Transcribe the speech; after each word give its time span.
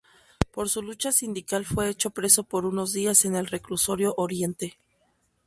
Por 0.51 0.67
su 0.67 0.81
lucha 0.81 1.11
sindical 1.11 1.63
fue 1.63 1.87
hecho 1.87 2.09
preso 2.09 2.41
por 2.43 2.65
unos 2.65 2.91
días 2.91 3.23
en 3.25 3.35
el 3.35 3.45
Reclusorio 3.45 4.15
Oriente. 4.17 4.79